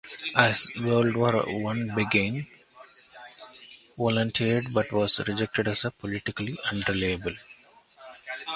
[0.35, 1.35] As World War
[1.69, 7.37] One began, Mayakovsky volunteered but was rejected as 'politically unreliable'.